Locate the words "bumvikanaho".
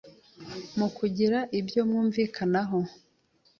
1.89-2.79